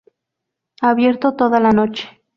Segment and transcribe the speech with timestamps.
[0.81, 2.23] Abierto toda la noche.